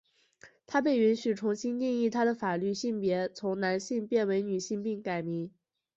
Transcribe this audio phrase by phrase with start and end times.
[0.65, 5.51] 她被允许重新定义她的法律性别从男性变为女性并改名。